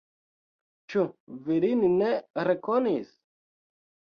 Ĉu 0.93 1.03
vi 1.49 1.59
lin 1.65 1.85
ne 1.99 2.09
rekonis? 2.51 3.13